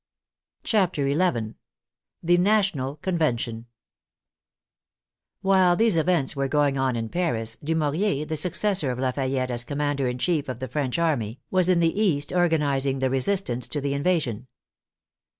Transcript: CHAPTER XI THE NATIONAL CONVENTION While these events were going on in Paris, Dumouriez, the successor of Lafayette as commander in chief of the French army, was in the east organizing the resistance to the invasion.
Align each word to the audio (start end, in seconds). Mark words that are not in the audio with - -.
CHAPTER 0.63 1.07
XI 1.13 1.53
THE 2.23 2.37
NATIONAL 2.39 2.95
CONVENTION 3.03 3.67
While 5.43 5.75
these 5.75 5.95
events 5.95 6.35
were 6.35 6.47
going 6.47 6.75
on 6.75 6.95
in 6.95 7.07
Paris, 7.07 7.55
Dumouriez, 7.63 8.25
the 8.25 8.35
successor 8.35 8.89
of 8.89 8.97
Lafayette 8.97 9.51
as 9.51 9.63
commander 9.63 10.07
in 10.07 10.17
chief 10.17 10.49
of 10.49 10.57
the 10.57 10.67
French 10.67 10.97
army, 10.97 11.39
was 11.51 11.69
in 11.69 11.81
the 11.81 12.01
east 12.01 12.33
organizing 12.33 12.97
the 12.97 13.11
resistance 13.11 13.67
to 13.67 13.79
the 13.79 13.93
invasion. 13.93 14.47